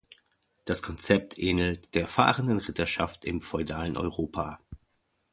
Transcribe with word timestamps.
Das 0.65 0.81
Konzept 0.81 1.37
ähnelt 1.37 1.93
der 1.93 2.07
fahrenden 2.07 2.57
Ritterschaft 2.57 3.23
im 3.23 3.39
feudalen 3.39 3.97
Europa. 3.97 4.59